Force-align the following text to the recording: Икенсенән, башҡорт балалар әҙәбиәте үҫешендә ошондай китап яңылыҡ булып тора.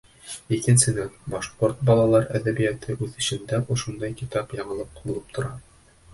Икенсенән, 0.55 1.11
башҡорт 1.33 1.83
балалар 1.89 2.25
әҙәбиәте 2.39 2.97
үҫешендә 3.09 3.61
ошондай 3.77 4.19
китап 4.25 4.59
яңылыҡ 4.63 4.99
булып 5.05 5.31
тора. 5.39 5.55